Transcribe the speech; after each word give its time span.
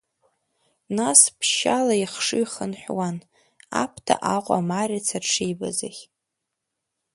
Нас 0.97 1.21
ԥшьшьала 1.37 1.95
ихшыҩ 2.03 2.45
хынҳәуан 2.51 3.17
Аԥҭа 3.81 4.15
Аҟәа 4.35 4.67
Марица 4.69 5.17
дшибаз 5.23 5.79
ахь. 5.87 6.01